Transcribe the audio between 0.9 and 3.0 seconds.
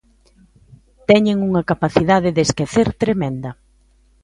¡Teñen unha capacidade de esquecer